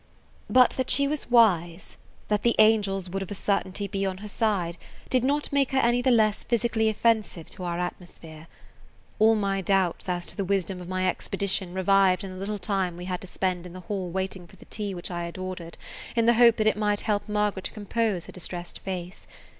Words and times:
But 0.49 0.71
that 0.77 0.89
she 0.89 1.07
was 1.07 1.29
wise, 1.29 1.95
that 2.27 2.41
the 2.41 2.55
angels 2.57 3.07
would 3.07 3.21
of 3.21 3.29
a 3.29 3.35
certainty 3.35 3.87
be 3.87 4.03
on 4.03 4.17
her 4.17 4.27
side, 4.27 4.77
did 5.11 5.23
not 5.23 5.53
make 5.53 5.73
her 5.73 5.77
any 5.77 6.01
the 6.01 6.09
less 6.09 6.43
physically 6.43 6.89
offensive 6.89 7.51
to 7.51 7.63
our 7.65 7.79
atmosphere. 7.79 8.47
All 9.19 9.35
my 9.35 9.61
doubts 9.61 10.05
[Page 10.05 10.07
111] 10.07 10.17
as 10.17 10.25
to 10.31 10.37
the 10.37 10.43
wisdom 10.43 10.81
of 10.81 10.89
my 10.89 11.07
expedition 11.07 11.75
revived 11.75 12.23
in 12.23 12.31
the 12.31 12.37
little 12.37 12.57
time 12.57 12.97
we 12.97 13.05
had 13.05 13.21
to 13.21 13.27
spend 13.27 13.67
in 13.67 13.73
the 13.73 13.81
hall 13.81 14.09
waiting 14.09 14.47
for 14.47 14.55
the 14.55 14.65
tea 14.65 14.95
which 14.95 15.11
I 15.11 15.25
had 15.25 15.37
ordered 15.37 15.77
in 16.15 16.25
the 16.25 16.33
hope 16.33 16.55
that 16.57 16.65
it 16.65 16.77
might 16.77 17.01
help 17.01 17.29
Margaret 17.29 17.65
to 17.65 17.71
compose 17.71 18.25
her 18.25 18.31
distressed 18.31 18.79
face. 18.79 19.27